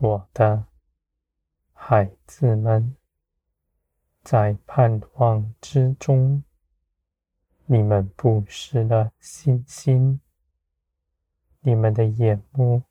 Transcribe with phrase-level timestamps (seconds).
[0.00, 0.64] 我的
[1.72, 2.94] 孩子们，
[4.22, 6.44] 在盼望之中，
[7.66, 10.20] 你们不失了信心，
[11.62, 12.84] 你们的眼目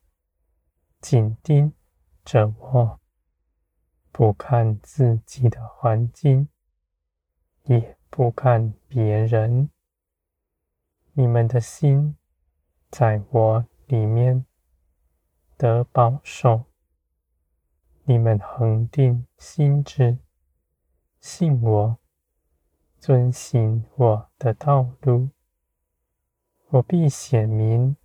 [1.00, 1.72] 紧盯
[2.26, 3.00] 着我，
[4.12, 6.50] 不看自己的环境，
[7.62, 9.70] 也不看别人，
[11.14, 12.18] 你们的心
[12.90, 14.44] 在我里面
[15.56, 16.67] 得保守。
[18.10, 20.16] 你们恒定心志，
[21.20, 21.98] 信我，
[22.98, 25.28] 遵行我的道路，
[26.68, 27.98] 我必显明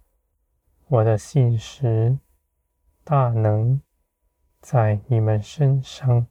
[0.90, 2.20] 我的信实
[3.06, 3.82] 大能
[4.60, 6.28] 在你们身上，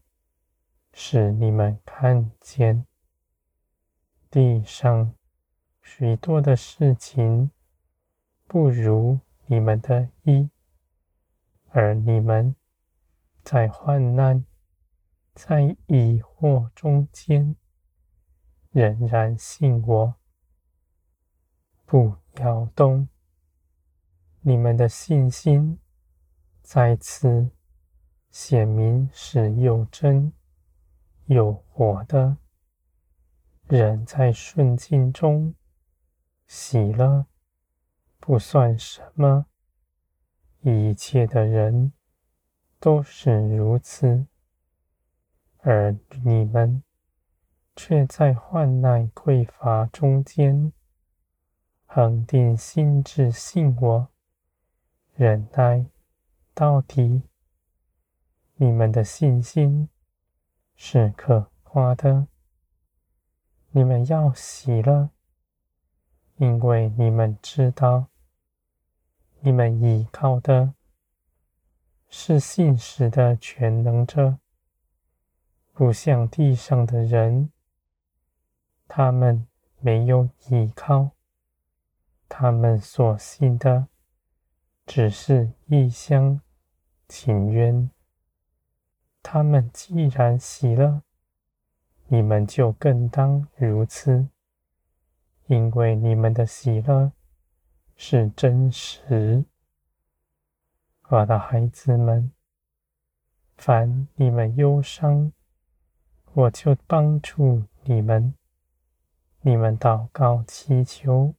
[0.92, 2.86] 使你们看见
[4.30, 5.14] 地上
[5.80, 7.50] 许多的事情
[8.46, 10.50] 不如你们的意，
[11.70, 12.54] 而你们。
[13.42, 14.44] 在患难、
[15.34, 17.56] 在疑惑中间，
[18.70, 20.14] 仍然信我，
[21.84, 23.08] 不摇动。
[24.40, 25.78] 你们的信心
[26.62, 27.50] 在此
[28.30, 30.32] 显明是又真
[31.26, 32.38] 又活的。
[33.66, 35.54] 人在顺境中
[36.46, 37.26] 喜乐，
[38.18, 39.46] 不算什么。
[40.60, 41.92] 一切的人。
[42.82, 44.26] 都是如此，
[45.58, 46.82] 而你们
[47.76, 50.72] 却在患难匮乏中间，
[51.86, 54.08] 恒定心志信我，
[55.14, 55.86] 忍耐
[56.54, 57.22] 到底。
[58.56, 59.88] 你们的信心
[60.74, 62.26] 是可夸的，
[63.70, 65.10] 你们要喜乐，
[66.34, 68.08] 因为你们知道，
[69.38, 70.74] 你们依靠的。
[72.24, 74.38] 是信实的全能者，
[75.72, 77.50] 不像地上的人，
[78.86, 79.44] 他们
[79.80, 81.10] 没有依靠，
[82.28, 83.88] 他们所信的
[84.86, 86.40] 只是一厢
[87.08, 87.90] 情愿。
[89.20, 91.02] 他们既然喜乐，
[92.06, 94.28] 你们就更当如此，
[95.48, 97.10] 因为你们的喜乐
[97.96, 99.44] 是真实。
[101.12, 102.32] 我的孩子们，
[103.58, 105.30] 凡你们忧伤，
[106.32, 108.32] 我就帮助你们；
[109.42, 111.34] 你们祷告祈求，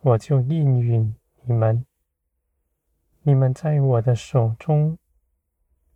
[0.00, 1.86] 我就应允你们。
[3.22, 4.98] 你们在我的手中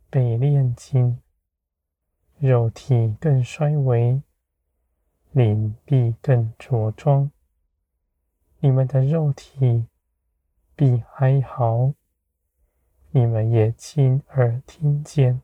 [0.08, 1.20] 被炼金，
[2.38, 4.22] 肉体更衰微，
[5.32, 7.28] 灵力更茁壮。
[8.60, 9.88] 你们的肉体
[10.76, 11.92] 必哀嚎。
[13.10, 15.42] 你们也亲耳听见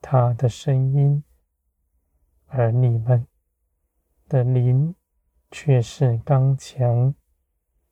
[0.00, 1.24] 他的声音，
[2.46, 3.26] 而你们
[4.28, 4.94] 的灵
[5.50, 7.14] 却是刚强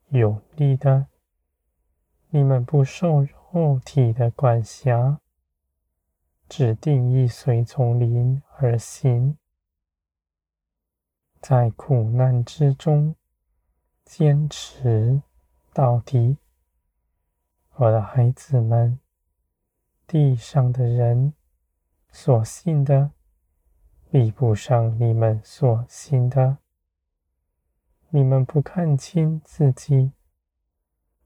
[0.09, 1.07] 有力的。
[2.29, 5.21] 你们不受肉体的管辖，
[6.49, 9.39] 只定意随从灵而行，
[11.41, 13.17] 在苦难之中
[14.05, 15.23] 坚持
[15.73, 16.37] 到底。
[17.77, 19.01] 我的孩子们，
[20.07, 21.35] 地上的人
[22.13, 23.11] 所信的，
[24.13, 26.59] 比不上你们所信的。
[28.11, 30.13] 你们不看清自己，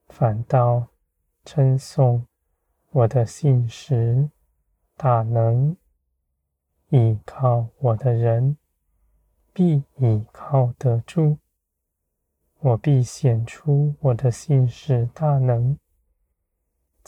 [0.06, 0.87] 反倒
[1.44, 2.25] 称颂
[2.92, 4.31] 我的信实
[4.96, 5.76] 大能。
[6.88, 8.56] 倚靠我的人，
[9.52, 11.37] 必倚靠得住。
[12.61, 15.78] 我必显出我的信实大能。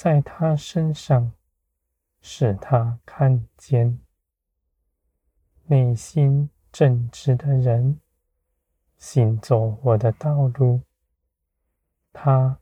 [0.03, 1.35] 在他身上，
[2.23, 4.01] 使他看见
[5.67, 8.01] 内心正直的人
[8.97, 10.81] 行走我的道路，
[12.15, 12.59] 他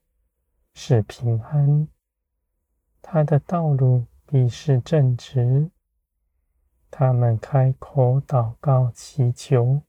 [0.75, 1.87] 是平安，
[3.01, 5.71] 他的道路必是正直。
[6.91, 9.83] 他们开口祷告祈求，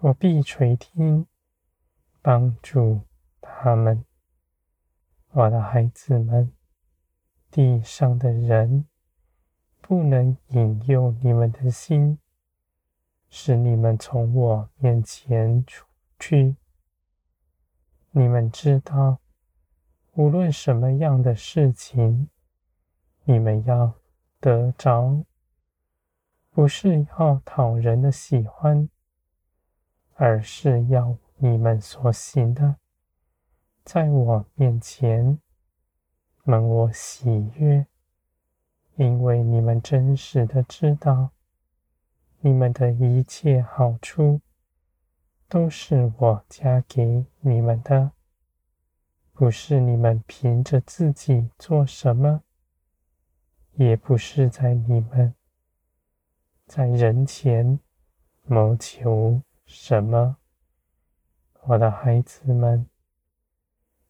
[0.00, 1.26] 我必垂听，
[2.20, 3.00] 帮助
[3.40, 4.04] 他们。
[5.38, 6.50] 我的孩子们，
[7.50, 8.86] 地上的人
[9.82, 12.18] 不能引诱你们的心，
[13.28, 15.86] 使你们从我面前出
[16.18, 16.56] 去。
[18.12, 19.18] 你们知道，
[20.14, 22.30] 无论什么样的事情，
[23.24, 23.92] 你们要
[24.40, 25.22] 得着，
[26.50, 28.88] 不是要讨人的喜欢，
[30.14, 32.76] 而是要你们所行的。
[33.86, 35.38] 在我面前，
[36.42, 37.86] 蒙我喜悦，
[38.96, 41.30] 因为你们真实的知道，
[42.40, 44.40] 你们的一切好处
[45.48, 48.10] 都是我加给你们的，
[49.32, 52.42] 不是你们凭着自己做什么，
[53.74, 55.32] 也不是在你们
[56.66, 57.78] 在人前
[58.42, 60.38] 谋求什么。
[61.62, 62.88] 我的孩子们，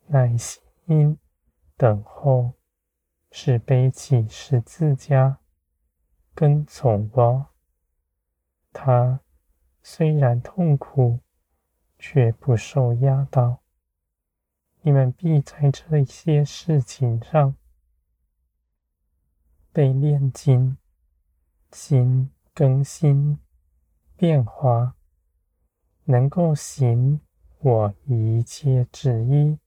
[0.09, 1.19] 耐心
[1.77, 2.55] 等候。
[3.39, 5.41] 是背起十字架，
[6.35, 7.47] 跟从我。
[8.73, 9.21] 他
[9.83, 11.21] 虽然痛苦，
[11.99, 13.59] 却不受压倒。
[14.81, 17.57] 你们必在这些事情上
[19.71, 20.79] 被炼金、
[21.73, 23.39] 心更新、
[24.17, 24.95] 变化，
[26.05, 27.21] 能够行
[27.59, 29.59] 我一切旨意，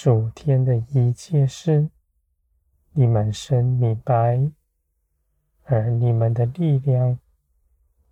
[0.00, 1.90] 属天的一切事。
[2.92, 4.48] 你们深明白，
[5.64, 7.18] 而你们的力量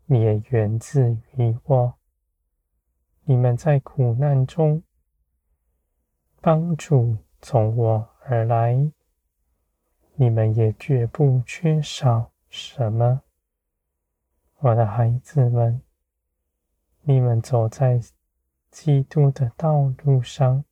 [0.06, 1.94] 也源自于我。
[3.22, 4.82] 你们在苦难中，
[6.40, 8.90] 帮助从我而来，
[10.16, 13.22] 你们也绝不缺少什么。
[14.58, 15.80] 我的孩子们，
[17.02, 18.00] 你们走在
[18.72, 20.64] 基督的道路上，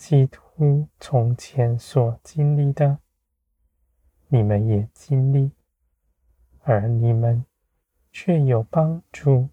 [0.00, 0.40] 基督。
[0.98, 2.98] 从前所经历的，
[4.28, 5.52] 你们也经历，
[6.64, 7.46] 而你们
[8.12, 9.48] 却有帮助，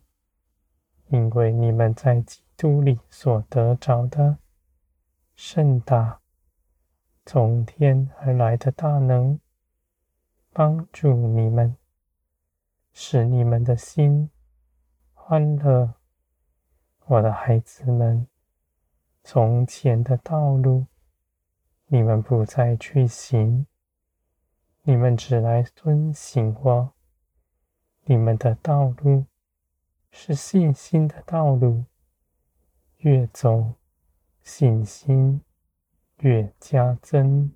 [1.07, 4.37] 因为你们在基督里所得着的
[5.33, 6.19] 甚大
[7.25, 9.39] 从天而来的大能，
[10.51, 11.77] 帮助你们，
[12.91, 14.29] 使你们的心
[15.13, 15.93] 欢乐。
[17.05, 18.27] 我的孩子们，
[19.29, 20.85] 从前的道路。
[21.87, 23.67] 你们不再去行，
[24.83, 26.93] 你们只来遵行我。
[28.05, 29.25] 你们的道路
[30.11, 31.83] 是信心的道路，
[32.99, 33.73] 越走
[34.43, 35.41] 信心
[36.19, 37.51] 越加增。